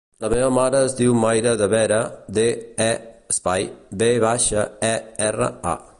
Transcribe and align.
La 0.23 0.29
meva 0.33 0.45
mare 0.53 0.79
es 0.85 0.95
diu 0.99 1.17
Maya 1.25 1.51
De 1.59 1.67
Vera: 1.73 1.99
de, 2.39 2.47
e, 2.87 2.89
espai, 3.35 3.69
ve 4.03 4.11
baixa, 4.25 4.69
e, 4.93 4.95
erra, 5.29 5.55
a. 5.75 5.81